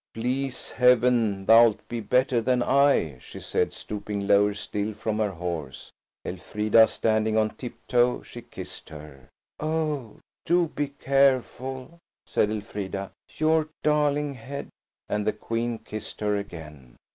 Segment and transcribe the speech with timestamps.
[0.15, 5.91] "Please Heaven, thou'lt be better than I," she said, stooping lower still from her horse;
[6.25, 9.29] Elfrida standing on tip toe, she kissed her.
[9.59, 10.17] "Oh,
[10.47, 13.11] do be careful," said Elfrida.
[13.37, 14.69] "Your darling head!"
[15.07, 16.95] and the Queen kissed her again.